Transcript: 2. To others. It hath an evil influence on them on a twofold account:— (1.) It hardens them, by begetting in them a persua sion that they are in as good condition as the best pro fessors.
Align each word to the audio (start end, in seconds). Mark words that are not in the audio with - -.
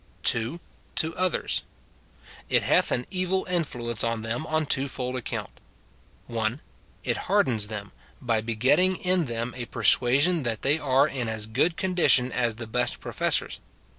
2. 0.23 0.59
To 0.95 1.15
others. 1.15 1.61
It 2.49 2.63
hath 2.63 2.91
an 2.91 3.05
evil 3.11 3.45
influence 3.45 4.03
on 4.03 4.23
them 4.23 4.47
on 4.47 4.63
a 4.63 4.65
twofold 4.65 5.15
account:— 5.15 5.51
(1.) 6.25 6.59
It 7.03 7.17
hardens 7.29 7.67
them, 7.67 7.91
by 8.19 8.41
begetting 8.41 8.95
in 8.95 9.25
them 9.25 9.53
a 9.55 9.67
persua 9.67 10.19
sion 10.19 10.41
that 10.41 10.63
they 10.63 10.79
are 10.79 11.07
in 11.07 11.29
as 11.29 11.45
good 11.45 11.77
condition 11.77 12.31
as 12.31 12.55
the 12.55 12.65
best 12.65 12.99
pro 12.99 13.11
fessors. 13.11 13.59